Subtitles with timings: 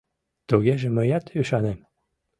[0.49, 1.79] —Тугеже мыят ӱшанем...